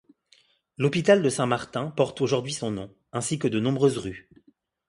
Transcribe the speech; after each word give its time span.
L'hôpital 0.79 1.21
de 1.21 1.29
Saint-Martin 1.29 1.91
porte 1.91 2.21
aujourd'hui 2.21 2.53
son 2.53 2.71
nom, 2.71 2.91
ainsi 3.13 3.37
que 3.37 3.47
de 3.47 3.59
nombreuses 3.59 3.99
rues. 3.99 4.29